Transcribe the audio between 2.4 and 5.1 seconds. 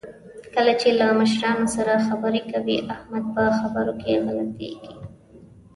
کوي، احمد په خبرو کې غلطېږي.